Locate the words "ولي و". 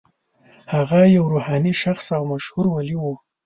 2.69-3.05